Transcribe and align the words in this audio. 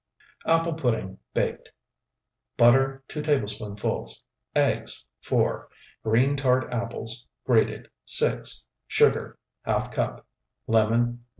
APPLE 0.47 0.73
PUDDING 0.73 1.19
(BAKED) 1.35 1.69
Butter, 2.57 3.03
2 3.07 3.21
tablespoonfuls. 3.21 4.23
Eggs, 4.55 5.07
4. 5.21 5.69
Green 6.03 6.35
tart 6.35 6.67
apples, 6.73 7.27
grated, 7.45 7.87
6. 8.05 8.65
Sugar, 8.87 9.37
½ 9.67 9.91
cup. 9.91 10.25
Lemon, 10.65 10.97
1. 11.01 11.19